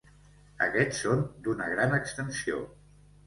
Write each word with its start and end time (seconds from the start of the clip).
Aquests 0.67 1.01
són 1.03 1.21
d'una 1.47 1.67
gran 1.75 1.93
extensió. 1.99 2.63